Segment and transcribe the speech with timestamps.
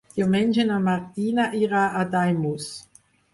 [0.19, 2.73] Diumenge na Martina irà a Daimús.